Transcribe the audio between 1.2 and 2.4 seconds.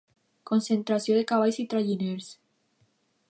cavalls i traginers.